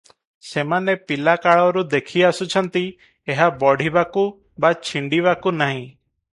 [0.51, 2.83] ସେମାନେ ପିଲାକାଳରୁ ଦେଖିଆସୁଛନ୍ତି,
[3.35, 4.27] ଏହା ବଢ଼ିବାକୁ
[4.67, 5.83] ବା ଛିଣ୍ତିବାକୁ ନାହିଁ।